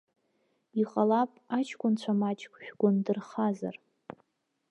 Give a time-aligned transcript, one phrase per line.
[0.81, 3.75] Иҟалап аҷкәынцәа маҷк шәгәы ндырхазар?